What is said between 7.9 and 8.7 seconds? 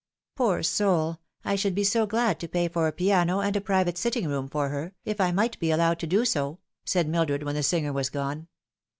was gone.